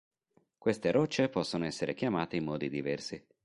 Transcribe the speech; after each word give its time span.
Queste 0.57 0.89
rocce 0.89 1.29
possono 1.29 1.63
essere 1.65 1.93
chiamate 1.93 2.35
in 2.35 2.45
modi 2.45 2.69
diversi. 2.69 3.23